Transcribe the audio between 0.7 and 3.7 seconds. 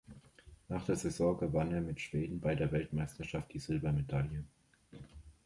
der Saison gewann er mit Schweden bei der Weltmeisterschaft die